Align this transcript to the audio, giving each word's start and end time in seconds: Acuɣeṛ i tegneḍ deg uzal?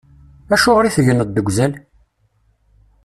Acuɣeṛ 0.53 0.85
i 0.85 0.91
tegneḍ 0.95 1.29
deg 1.31 1.47
uzal? 1.49 1.73